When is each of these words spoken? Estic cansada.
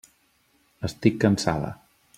Estic 0.89 1.21
cansada. 1.27 1.75